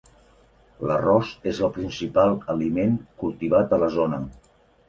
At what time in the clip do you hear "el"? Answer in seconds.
1.67-1.71